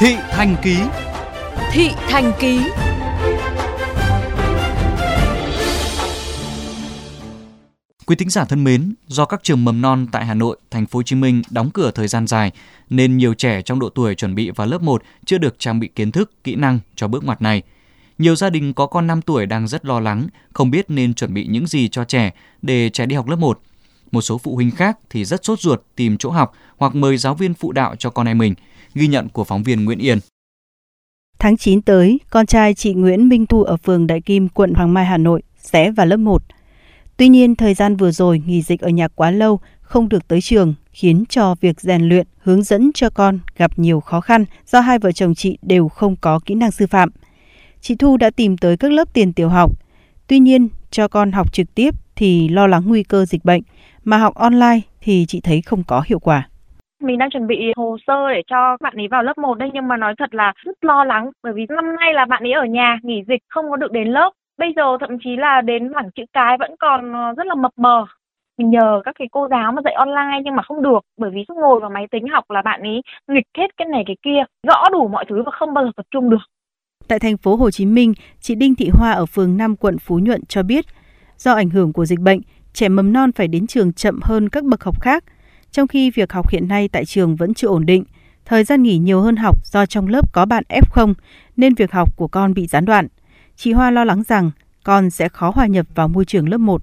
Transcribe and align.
Thị 0.00 0.16
Thành 0.30 0.56
Ký 0.62 0.76
Thị 1.72 1.90
Thành 2.08 2.32
Ký 2.40 2.60
Quý 8.06 8.16
thính 8.16 8.30
giả 8.30 8.44
thân 8.44 8.64
mến, 8.64 8.94
do 9.06 9.24
các 9.24 9.42
trường 9.42 9.64
mầm 9.64 9.80
non 9.80 10.06
tại 10.12 10.24
Hà 10.24 10.34
Nội, 10.34 10.56
thành 10.70 10.86
phố 10.86 10.98
Hồ 10.98 11.02
Chí 11.02 11.16
Minh 11.16 11.42
đóng 11.50 11.70
cửa 11.70 11.90
thời 11.90 12.08
gian 12.08 12.26
dài 12.26 12.52
nên 12.90 13.16
nhiều 13.16 13.34
trẻ 13.34 13.62
trong 13.62 13.78
độ 13.78 13.88
tuổi 13.88 14.14
chuẩn 14.14 14.34
bị 14.34 14.50
vào 14.50 14.66
lớp 14.66 14.82
1 14.82 15.02
chưa 15.26 15.38
được 15.38 15.58
trang 15.58 15.80
bị 15.80 15.88
kiến 15.88 16.12
thức, 16.12 16.44
kỹ 16.44 16.54
năng 16.54 16.78
cho 16.96 17.08
bước 17.08 17.24
ngoặt 17.24 17.42
này. 17.42 17.62
Nhiều 18.18 18.36
gia 18.36 18.50
đình 18.50 18.74
có 18.74 18.86
con 18.86 19.06
5 19.06 19.22
tuổi 19.22 19.46
đang 19.46 19.68
rất 19.68 19.84
lo 19.84 20.00
lắng, 20.00 20.26
không 20.52 20.70
biết 20.70 20.90
nên 20.90 21.14
chuẩn 21.14 21.34
bị 21.34 21.46
những 21.46 21.66
gì 21.66 21.88
cho 21.88 22.04
trẻ 22.04 22.32
để 22.62 22.90
trẻ 22.90 23.06
đi 23.06 23.16
học 23.16 23.28
lớp 23.28 23.36
1. 23.36 23.60
Một 24.12 24.20
số 24.20 24.38
phụ 24.38 24.54
huynh 24.54 24.70
khác 24.70 24.98
thì 25.10 25.24
rất 25.24 25.44
sốt 25.44 25.60
ruột 25.60 25.82
tìm 25.96 26.16
chỗ 26.16 26.30
học 26.30 26.52
hoặc 26.76 26.94
mời 26.94 27.16
giáo 27.16 27.34
viên 27.34 27.54
phụ 27.54 27.72
đạo 27.72 27.96
cho 27.96 28.10
con 28.10 28.26
em 28.26 28.38
mình, 28.38 28.54
ghi 28.94 29.06
nhận 29.06 29.28
của 29.28 29.44
phóng 29.44 29.62
viên 29.62 29.84
Nguyễn 29.84 29.98
Yên. 29.98 30.18
Tháng 31.38 31.56
9 31.56 31.82
tới, 31.82 32.20
con 32.30 32.46
trai 32.46 32.74
chị 32.74 32.94
Nguyễn 32.94 33.28
Minh 33.28 33.46
Thu 33.46 33.62
ở 33.62 33.76
phường 33.76 34.06
Đại 34.06 34.20
Kim, 34.20 34.48
quận 34.48 34.74
Hoàng 34.74 34.94
Mai, 34.94 35.04
Hà 35.04 35.16
Nội 35.16 35.42
sẽ 35.62 35.90
vào 35.90 36.06
lớp 36.06 36.16
1. 36.16 36.42
Tuy 37.16 37.28
nhiên, 37.28 37.56
thời 37.56 37.74
gian 37.74 37.96
vừa 37.96 38.10
rồi 38.10 38.42
nghỉ 38.46 38.62
dịch 38.62 38.80
ở 38.80 38.88
nhà 38.88 39.08
quá 39.08 39.30
lâu, 39.30 39.60
không 39.80 40.08
được 40.08 40.28
tới 40.28 40.40
trường, 40.40 40.74
khiến 40.92 41.24
cho 41.28 41.54
việc 41.60 41.80
rèn 41.80 42.02
luyện, 42.02 42.26
hướng 42.38 42.62
dẫn 42.62 42.90
cho 42.94 43.10
con 43.10 43.38
gặp 43.56 43.78
nhiều 43.78 44.00
khó 44.00 44.20
khăn 44.20 44.44
do 44.66 44.80
hai 44.80 44.98
vợ 44.98 45.12
chồng 45.12 45.34
chị 45.34 45.58
đều 45.62 45.88
không 45.88 46.16
có 46.16 46.40
kỹ 46.46 46.54
năng 46.54 46.70
sư 46.70 46.86
phạm. 46.86 47.10
Chị 47.80 47.94
Thu 47.94 48.16
đã 48.16 48.30
tìm 48.30 48.56
tới 48.56 48.76
các 48.76 48.92
lớp 48.92 49.12
tiền 49.12 49.32
tiểu 49.32 49.48
học. 49.48 49.72
Tuy 50.26 50.38
nhiên, 50.38 50.68
cho 50.90 51.08
con 51.08 51.32
học 51.32 51.52
trực 51.52 51.74
tiếp 51.74 51.94
thì 52.20 52.48
lo 52.48 52.66
lắng 52.66 52.82
nguy 52.86 53.02
cơ 53.02 53.24
dịch 53.24 53.44
bệnh, 53.44 53.62
mà 54.04 54.16
học 54.16 54.34
online 54.34 54.80
thì 55.00 55.24
chị 55.28 55.40
thấy 55.44 55.62
không 55.66 55.82
có 55.86 56.02
hiệu 56.06 56.18
quả. 56.18 56.48
Mình 57.02 57.18
đang 57.18 57.30
chuẩn 57.30 57.46
bị 57.46 57.56
hồ 57.76 57.96
sơ 58.06 58.28
để 58.34 58.42
cho 58.46 58.76
bạn 58.80 58.94
ấy 58.96 59.08
vào 59.08 59.22
lớp 59.22 59.38
1 59.38 59.58
đây 59.58 59.70
nhưng 59.74 59.88
mà 59.88 59.96
nói 59.96 60.14
thật 60.18 60.34
là 60.34 60.52
rất 60.64 60.84
lo 60.84 61.04
lắng 61.04 61.30
bởi 61.42 61.52
vì 61.52 61.66
năm 61.68 61.96
nay 62.00 62.14
là 62.14 62.24
bạn 62.24 62.42
ấy 62.42 62.52
ở 62.52 62.64
nhà 62.64 62.98
nghỉ 63.02 63.22
dịch 63.28 63.42
không 63.48 63.70
có 63.70 63.76
được 63.76 63.92
đến 63.92 64.08
lớp. 64.08 64.30
Bây 64.58 64.72
giờ 64.76 64.96
thậm 65.00 65.18
chí 65.24 65.36
là 65.36 65.60
đến 65.60 65.92
bảng 65.92 66.10
chữ 66.10 66.22
cái 66.32 66.56
vẫn 66.58 66.74
còn 66.80 67.12
ờ, 67.12 67.34
rất 67.36 67.46
là 67.46 67.54
mập 67.54 67.72
mờ. 67.76 68.06
Mình 68.58 68.70
nhờ 68.70 69.00
các 69.04 69.14
cái 69.18 69.28
cô 69.32 69.48
giáo 69.50 69.72
mà 69.72 69.82
dạy 69.84 69.94
online 69.94 70.40
nhưng 70.44 70.56
mà 70.56 70.62
không 70.62 70.82
được 70.82 71.00
bởi 71.18 71.30
vì 71.30 71.44
cứ 71.48 71.54
ngồi 71.54 71.80
vào 71.80 71.90
máy 71.90 72.06
tính 72.10 72.28
học 72.28 72.44
là 72.50 72.62
bạn 72.62 72.80
ấy 72.80 73.02
nghịch 73.28 73.46
hết 73.58 73.76
cái 73.76 73.88
này 73.88 74.02
cái 74.06 74.16
kia, 74.22 74.44
gõ 74.68 74.88
đủ 74.92 75.08
mọi 75.08 75.24
thứ 75.28 75.42
và 75.46 75.50
không 75.50 75.74
bao 75.74 75.84
giờ 75.84 75.90
tập 75.96 76.06
trung 76.10 76.30
được. 76.30 76.44
Tại 77.08 77.18
thành 77.18 77.36
phố 77.36 77.56
Hồ 77.56 77.70
Chí 77.70 77.86
Minh, 77.86 78.12
chị 78.40 78.54
Đinh 78.54 78.74
Thị 78.74 78.90
Hoa 78.92 79.10
ở 79.10 79.26
phường 79.26 79.56
5 79.56 79.76
quận 79.76 79.98
Phú 79.98 80.18
Nhuận 80.18 80.40
cho 80.48 80.62
biết, 80.62 80.84
do 81.40 81.52
ảnh 81.52 81.70
hưởng 81.70 81.92
của 81.92 82.04
dịch 82.04 82.20
bệnh, 82.20 82.40
trẻ 82.72 82.88
mầm 82.88 83.12
non 83.12 83.32
phải 83.32 83.48
đến 83.48 83.66
trường 83.66 83.92
chậm 83.92 84.20
hơn 84.22 84.48
các 84.48 84.64
bậc 84.64 84.84
học 84.84 85.00
khác, 85.00 85.24
trong 85.70 85.88
khi 85.88 86.10
việc 86.10 86.32
học 86.32 86.50
hiện 86.50 86.68
nay 86.68 86.88
tại 86.92 87.04
trường 87.04 87.36
vẫn 87.36 87.54
chưa 87.54 87.68
ổn 87.68 87.86
định. 87.86 88.04
Thời 88.44 88.64
gian 88.64 88.82
nghỉ 88.82 88.98
nhiều 88.98 89.20
hơn 89.20 89.36
học 89.36 89.56
do 89.64 89.86
trong 89.86 90.08
lớp 90.08 90.32
có 90.32 90.46
bạn 90.46 90.64
F0 90.68 91.14
nên 91.56 91.74
việc 91.74 91.92
học 91.92 92.16
của 92.16 92.28
con 92.28 92.54
bị 92.54 92.66
gián 92.66 92.84
đoạn. 92.84 93.06
Chị 93.56 93.72
Hoa 93.72 93.90
lo 93.90 94.04
lắng 94.04 94.22
rằng 94.22 94.50
con 94.84 95.10
sẽ 95.10 95.28
khó 95.28 95.52
hòa 95.54 95.66
nhập 95.66 95.86
vào 95.94 96.08
môi 96.08 96.24
trường 96.24 96.48
lớp 96.48 96.58
1 96.58 96.82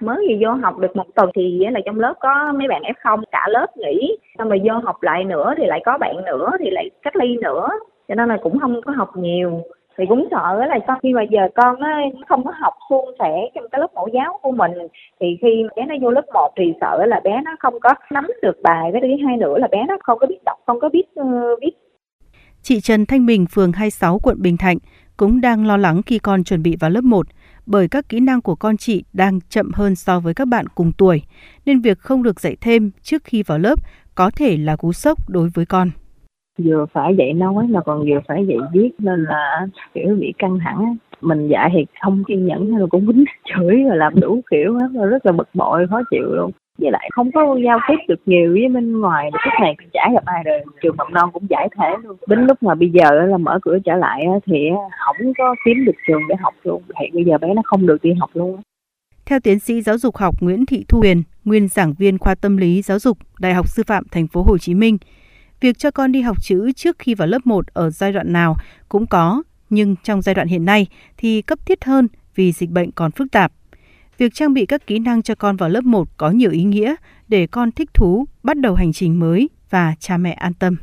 mới 0.00 0.26
gì 0.28 0.44
vô 0.44 0.52
học 0.52 0.78
được 0.78 0.96
một 0.96 1.06
tuần 1.14 1.30
thì 1.34 1.60
là 1.70 1.80
trong 1.86 2.00
lớp 2.00 2.14
có 2.20 2.52
mấy 2.58 2.68
bạn 2.68 2.82
F0 2.82 3.22
cả 3.32 3.46
lớp 3.48 3.66
nghỉ 3.76 4.16
xong 4.38 4.48
rồi 4.48 4.60
vô 4.64 4.74
học 4.84 5.02
lại 5.02 5.24
nữa 5.24 5.54
thì 5.56 5.66
lại 5.66 5.82
có 5.86 5.98
bạn 5.98 6.24
nữa 6.24 6.50
thì 6.60 6.70
lại 6.70 6.90
cách 7.02 7.16
ly 7.16 7.36
nữa 7.42 7.68
cho 8.08 8.14
nên 8.14 8.28
là 8.28 8.38
cũng 8.42 8.58
không 8.58 8.82
có 8.82 8.92
học 8.92 9.10
nhiều 9.16 9.62
thì 9.98 10.04
cũng 10.08 10.28
sợ 10.30 10.64
là 10.68 10.78
sau 10.86 10.98
khi 11.02 11.12
mà 11.12 11.22
giờ 11.22 11.40
con 11.54 11.80
nó 11.80 11.88
không 12.28 12.44
có 12.44 12.52
học 12.60 12.74
suôn 12.90 13.14
sẻ 13.18 13.50
trong 13.54 13.64
cái 13.72 13.80
lớp 13.80 13.94
mẫu 13.94 14.08
giáo 14.14 14.38
của 14.42 14.50
mình 14.50 14.72
thì 15.20 15.26
khi 15.42 15.48
bé 15.76 15.84
nó 15.86 15.94
vô 16.02 16.10
lớp 16.10 16.24
1 16.34 16.52
thì 16.56 16.64
sợ 16.80 17.06
là 17.06 17.20
bé 17.24 17.40
nó 17.44 17.56
không 17.60 17.80
có 17.80 17.90
nắm 18.10 18.26
được 18.42 18.62
bài 18.62 18.92
với 18.92 19.00
thứ 19.00 19.08
hai 19.26 19.36
nữa 19.36 19.58
là 19.58 19.68
bé 19.70 19.84
nó 19.88 19.96
không 20.02 20.18
có 20.18 20.26
biết 20.26 20.44
đọc 20.44 20.58
không 20.66 20.80
có 20.80 20.88
biết 20.88 21.04
uh, 21.20 21.58
viết. 21.62 21.70
Chị 22.62 22.80
Trần 22.80 23.06
Thanh 23.06 23.26
Bình, 23.26 23.46
phường 23.50 23.72
26, 23.72 24.18
quận 24.22 24.42
Bình 24.42 24.56
Thạnh 24.56 24.78
cũng 25.16 25.40
đang 25.40 25.66
lo 25.66 25.76
lắng 25.76 26.02
khi 26.06 26.18
con 26.18 26.44
chuẩn 26.44 26.62
bị 26.62 26.76
vào 26.80 26.90
lớp 26.90 27.04
1 27.04 27.26
bởi 27.66 27.88
các 27.88 28.08
kỹ 28.08 28.20
năng 28.20 28.42
của 28.42 28.54
con 28.54 28.76
chị 28.76 29.04
đang 29.12 29.40
chậm 29.48 29.70
hơn 29.74 29.96
so 29.96 30.20
với 30.20 30.34
các 30.34 30.48
bạn 30.48 30.66
cùng 30.68 30.92
tuổi, 30.98 31.22
nên 31.66 31.80
việc 31.80 31.98
không 31.98 32.22
được 32.22 32.40
dạy 32.40 32.56
thêm 32.60 32.90
trước 33.02 33.24
khi 33.24 33.42
vào 33.42 33.58
lớp 33.58 33.78
có 34.14 34.30
thể 34.36 34.56
là 34.56 34.76
cú 34.76 34.92
sốc 34.92 35.30
đối 35.30 35.48
với 35.54 35.66
con 35.66 35.90
vừa 36.58 36.86
phải 36.92 37.16
dạy 37.16 37.32
nói 37.32 37.66
mà 37.70 37.80
còn 37.80 38.00
vừa 38.00 38.20
phải 38.28 38.46
dạy 38.46 38.58
viết 38.72 38.90
nên 38.98 39.24
là 39.24 39.66
kiểu 39.94 40.16
bị 40.20 40.32
căng 40.38 40.58
thẳng 40.64 40.96
mình 41.20 41.48
dạy 41.48 41.70
thì 41.72 41.86
không 42.02 42.24
kiên 42.24 42.46
nhẫn 42.46 42.72
hay 42.72 42.80
là 42.80 42.86
cũng 42.90 43.06
quýnh 43.06 43.24
chửi 43.44 43.82
rồi 43.88 43.96
làm 43.96 44.20
đủ 44.20 44.40
kiểu 44.50 44.74
hết 44.74 44.88
rồi 44.94 45.06
rất 45.06 45.26
là 45.26 45.32
bực 45.32 45.48
bội 45.54 45.86
khó 45.90 46.00
chịu 46.10 46.34
luôn. 46.34 46.50
Với 46.78 46.90
lại 46.90 47.08
không 47.12 47.32
có 47.32 47.56
giao 47.64 47.78
tiếp 47.88 47.94
được 48.08 48.20
nhiều 48.26 48.52
với 48.52 48.68
bên 48.68 49.00
ngoài 49.00 49.30
được 49.30 49.38
cái 49.42 49.58
này 49.60 49.76
chả 49.92 50.08
gặp 50.14 50.24
ai 50.24 50.42
rồi 50.44 50.60
trường 50.82 50.96
mầm 50.96 51.12
non 51.12 51.30
cũng 51.32 51.46
giải 51.50 51.68
thể 51.78 51.88
luôn. 52.02 52.16
Đến 52.26 52.46
lúc 52.46 52.62
mà 52.62 52.74
bây 52.74 52.90
giờ 52.90 53.10
là 53.10 53.38
mở 53.38 53.58
cửa 53.62 53.78
trở 53.84 53.96
lại 53.96 54.24
thì 54.46 54.68
không 54.98 55.32
có 55.38 55.54
kiếm 55.64 55.84
được 55.84 55.96
trường 56.08 56.20
để 56.28 56.34
học 56.40 56.54
luôn. 56.62 56.82
Hiện 57.00 57.10
bây 57.14 57.24
giờ 57.24 57.38
bé 57.38 57.54
nó 57.54 57.62
không 57.64 57.86
được 57.86 58.02
đi 58.02 58.12
học 58.20 58.30
luôn 58.34 58.60
theo 59.26 59.40
tiến 59.40 59.58
sĩ 59.58 59.82
giáo 59.82 59.98
dục 59.98 60.16
học 60.16 60.34
Nguyễn 60.40 60.66
Thị 60.66 60.84
Thu 60.88 60.98
Huyền, 60.98 61.22
nguyên 61.44 61.68
giảng 61.68 61.94
viên 61.98 62.18
khoa 62.18 62.34
tâm 62.34 62.56
lý 62.56 62.82
giáo 62.82 62.98
dục 62.98 63.18
Đại 63.38 63.54
học 63.54 63.68
Sư 63.68 63.82
phạm 63.86 64.04
Thành 64.10 64.26
phố 64.26 64.42
Hồ 64.42 64.58
Chí 64.58 64.74
Minh, 64.74 64.98
Việc 65.60 65.78
cho 65.78 65.90
con 65.90 66.12
đi 66.12 66.20
học 66.20 66.36
chữ 66.42 66.72
trước 66.72 66.98
khi 66.98 67.14
vào 67.14 67.28
lớp 67.28 67.46
1 67.46 67.66
ở 67.66 67.90
giai 67.90 68.12
đoạn 68.12 68.32
nào 68.32 68.56
cũng 68.88 69.06
có, 69.06 69.42
nhưng 69.70 69.96
trong 70.04 70.22
giai 70.22 70.34
đoạn 70.34 70.48
hiện 70.48 70.64
nay 70.64 70.86
thì 71.16 71.42
cấp 71.42 71.58
thiết 71.66 71.84
hơn 71.84 72.08
vì 72.34 72.52
dịch 72.52 72.70
bệnh 72.70 72.90
còn 72.90 73.10
phức 73.10 73.32
tạp. 73.32 73.52
Việc 74.18 74.34
trang 74.34 74.54
bị 74.54 74.66
các 74.66 74.86
kỹ 74.86 74.98
năng 74.98 75.22
cho 75.22 75.34
con 75.34 75.56
vào 75.56 75.68
lớp 75.68 75.84
1 75.84 76.08
có 76.16 76.30
nhiều 76.30 76.50
ý 76.50 76.62
nghĩa 76.64 76.94
để 77.28 77.46
con 77.46 77.72
thích 77.72 77.94
thú, 77.94 78.24
bắt 78.42 78.56
đầu 78.56 78.74
hành 78.74 78.92
trình 78.92 79.20
mới 79.20 79.48
và 79.70 79.94
cha 80.00 80.16
mẹ 80.16 80.32
an 80.32 80.54
tâm 80.54 80.76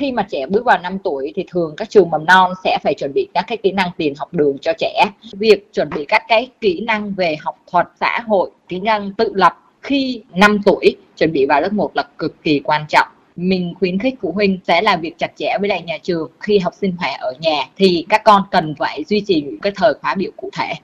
khi 0.00 0.12
mà 0.12 0.26
trẻ 0.30 0.46
bước 0.46 0.64
vào 0.64 0.78
5 0.78 0.98
tuổi 1.04 1.32
thì 1.36 1.44
thường 1.50 1.74
các 1.76 1.90
trường 1.90 2.10
mầm 2.10 2.24
non 2.24 2.52
sẽ 2.64 2.78
phải 2.82 2.94
chuẩn 2.94 3.12
bị 3.14 3.28
các 3.34 3.44
cái 3.48 3.56
kỹ 3.56 3.72
năng 3.72 3.90
tiền 3.96 4.14
học 4.18 4.28
đường 4.32 4.58
cho 4.58 4.72
trẻ. 4.78 5.04
Việc 5.32 5.72
chuẩn 5.72 5.90
bị 5.90 6.04
các 6.08 6.22
cái 6.28 6.50
kỹ 6.60 6.80
năng 6.80 7.14
về 7.14 7.36
học 7.40 7.58
thuật 7.72 7.86
xã 8.00 8.20
hội, 8.26 8.50
kỹ 8.68 8.80
năng 8.80 9.12
tự 9.12 9.32
lập 9.34 9.58
khi 9.82 10.22
5 10.34 10.58
tuổi 10.64 10.96
chuẩn 11.16 11.32
bị 11.32 11.46
vào 11.46 11.60
lớp 11.60 11.72
1 11.72 11.90
là 11.94 12.04
cực 12.18 12.42
kỳ 12.42 12.60
quan 12.64 12.84
trọng 12.88 13.08
mình 13.40 13.74
khuyến 13.78 13.98
khích 13.98 14.14
phụ 14.20 14.32
huynh 14.32 14.58
sẽ 14.66 14.82
làm 14.82 15.00
việc 15.00 15.18
chặt 15.18 15.30
chẽ 15.36 15.56
với 15.60 15.68
lại 15.68 15.82
nhà 15.82 15.98
trường 16.02 16.30
khi 16.40 16.58
học 16.58 16.72
sinh 16.80 16.96
phải 17.00 17.12
ở 17.12 17.34
nhà 17.40 17.64
thì 17.76 18.06
các 18.08 18.22
con 18.24 18.42
cần 18.50 18.74
phải 18.78 19.04
duy 19.08 19.20
trì 19.20 19.40
những 19.40 19.58
cái 19.58 19.72
thời 19.76 19.94
khóa 20.00 20.14
biểu 20.14 20.30
cụ 20.36 20.50
thể. 20.58 20.74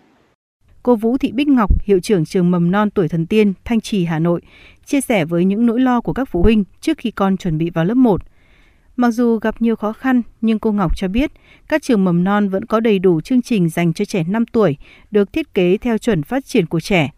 Cô 0.82 0.96
Vũ 0.96 1.18
Thị 1.18 1.32
Bích 1.32 1.48
Ngọc, 1.48 1.82
hiệu 1.84 2.00
trưởng 2.00 2.24
trường 2.24 2.50
mầm 2.50 2.70
non 2.70 2.90
tuổi 2.90 3.08
thần 3.08 3.26
tiên 3.26 3.52
Thanh 3.64 3.80
Trì 3.80 4.04
Hà 4.04 4.18
Nội, 4.18 4.40
chia 4.84 5.00
sẻ 5.00 5.24
với 5.24 5.44
những 5.44 5.66
nỗi 5.66 5.80
lo 5.80 6.00
của 6.00 6.12
các 6.12 6.28
phụ 6.28 6.42
huynh 6.42 6.64
trước 6.80 6.98
khi 6.98 7.10
con 7.10 7.36
chuẩn 7.36 7.58
bị 7.58 7.70
vào 7.70 7.84
lớp 7.84 7.94
1. 7.94 8.22
Mặc 8.96 9.10
dù 9.10 9.36
gặp 9.36 9.62
nhiều 9.62 9.76
khó 9.76 9.92
khăn, 9.92 10.22
nhưng 10.40 10.58
cô 10.58 10.72
Ngọc 10.72 10.96
cho 10.96 11.08
biết 11.08 11.30
các 11.68 11.82
trường 11.82 12.04
mầm 12.04 12.24
non 12.24 12.48
vẫn 12.48 12.64
có 12.64 12.80
đầy 12.80 12.98
đủ 12.98 13.20
chương 13.20 13.42
trình 13.42 13.68
dành 13.68 13.92
cho 13.92 14.04
trẻ 14.04 14.24
5 14.28 14.46
tuổi, 14.46 14.76
được 15.10 15.32
thiết 15.32 15.54
kế 15.54 15.76
theo 15.76 15.98
chuẩn 15.98 16.22
phát 16.22 16.44
triển 16.46 16.66
của 16.66 16.80
trẻ. 16.80 17.10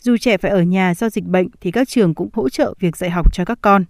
Dù 0.00 0.16
trẻ 0.16 0.36
phải 0.36 0.50
ở 0.50 0.62
nhà 0.62 0.94
do 0.94 1.10
dịch 1.10 1.24
bệnh 1.24 1.48
thì 1.60 1.70
các 1.70 1.88
trường 1.88 2.14
cũng 2.14 2.28
hỗ 2.32 2.48
trợ 2.48 2.74
việc 2.80 2.96
dạy 2.96 3.10
học 3.10 3.32
cho 3.32 3.44
các 3.44 3.58
con. 3.62 3.84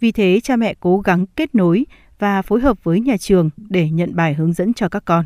Vì 0.00 0.12
thế, 0.12 0.38
cha 0.42 0.56
mẹ 0.56 0.74
cố 0.80 0.98
gắng 1.04 1.24
kết 1.36 1.54
nối 1.54 1.84
và 2.18 2.42
phối 2.42 2.60
hợp 2.60 2.84
với 2.84 3.00
nhà 3.00 3.14
trường 3.20 3.50
để 3.70 3.88
nhận 3.92 4.10
bài 4.16 4.34
hướng 4.34 4.52
dẫn 4.52 4.74
cho 4.74 4.88
các 4.88 5.02
con. 5.06 5.24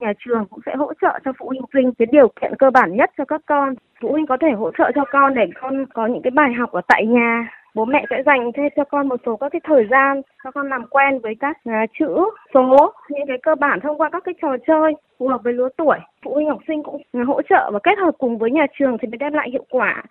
Nhà 0.00 0.12
trường 0.24 0.44
cũng 0.50 0.60
sẽ 0.66 0.72
hỗ 0.76 0.92
trợ 1.00 1.18
cho 1.24 1.32
phụ 1.38 1.46
huynh 1.46 1.62
sinh 1.72 1.92
cái 1.98 2.06
điều 2.12 2.28
kiện 2.40 2.52
cơ 2.58 2.70
bản 2.70 2.96
nhất 2.96 3.10
cho 3.18 3.24
các 3.24 3.40
con. 3.46 3.74
Phụ 4.00 4.12
huynh 4.12 4.26
có 4.26 4.36
thể 4.40 4.48
hỗ 4.58 4.70
trợ 4.78 4.90
cho 4.94 5.04
con 5.12 5.34
để 5.34 5.42
con 5.60 5.86
có 5.94 6.06
những 6.06 6.22
cái 6.22 6.30
bài 6.30 6.52
học 6.58 6.72
ở 6.72 6.80
tại 6.88 7.06
nhà. 7.06 7.48
Bố 7.74 7.84
mẹ 7.84 8.04
sẽ 8.10 8.22
dành 8.26 8.50
thêm 8.54 8.68
cho 8.76 8.84
con 8.84 9.08
một 9.08 9.20
số 9.26 9.36
các 9.36 9.48
cái 9.52 9.60
thời 9.64 9.86
gian 9.90 10.22
cho 10.44 10.50
con 10.50 10.68
làm 10.68 10.86
quen 10.90 11.18
với 11.22 11.34
các 11.40 11.56
uh, 11.68 11.90
chữ, 11.98 12.08
số, 12.54 12.92
những 13.08 13.26
cái 13.28 13.38
cơ 13.42 13.54
bản 13.54 13.80
thông 13.82 13.98
qua 13.98 14.08
các 14.12 14.22
cái 14.24 14.34
trò 14.42 14.56
chơi 14.66 14.92
phù 15.18 15.28
hợp 15.28 15.40
với 15.44 15.52
lứa 15.52 15.68
tuổi. 15.76 15.98
Phụ 16.24 16.34
huynh 16.34 16.48
học 16.48 16.60
sinh 16.68 16.82
cũng 16.82 17.02
hỗ 17.26 17.42
trợ 17.42 17.70
và 17.72 17.78
kết 17.82 17.98
hợp 17.98 18.14
cùng 18.18 18.38
với 18.38 18.50
nhà 18.50 18.66
trường 18.78 18.96
thì 19.00 19.08
mới 19.08 19.18
đem 19.18 19.32
lại 19.32 19.50
hiệu 19.50 19.64
quả. 19.70 20.02